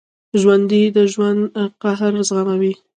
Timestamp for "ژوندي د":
0.41-0.97